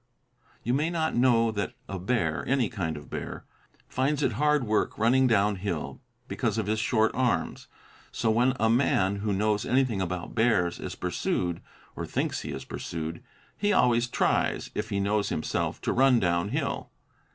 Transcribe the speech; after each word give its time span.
You 0.63 0.73
may 0.73 0.89
not 0.89 1.15
know 1.15 1.51
that 1.51 1.73
a 1.87 1.99
bear, 1.99 2.43
any 2.47 2.69
kind 2.69 2.97
of 2.97 3.03
a 3.03 3.07
bear, 3.07 3.45
finds 3.87 4.23
it 4.23 4.31
hard 4.31 4.63
work 4.65 4.97
running 4.97 5.27
down 5.27 5.57
hill, 5.57 6.01
because 6.27 6.57
of 6.57 6.65
his 6.65 6.79
short 6.79 7.11
arms, 7.13 7.67
so 8.11 8.31
when 8.31 8.53
a 8.59 8.67
man 8.67 9.17
who 9.17 9.31
knows 9.31 9.63
anything 9.63 10.01
about 10.01 10.33
bears 10.33 10.79
is 10.79 10.95
pursued, 10.95 11.61
or 11.95 12.07
thinks 12.07 12.41
he 12.41 12.49
is 12.51 12.65
pursued, 12.65 13.23
he 13.55 13.71
always 13.71 14.07
tries, 14.07 14.71
if 14.73 14.89
he 14.89 14.99
knows 14.99 15.29
himself, 15.29 15.79
to 15.81 15.93
run 15.93 16.19
down 16.19 16.49
hill. 16.49 16.89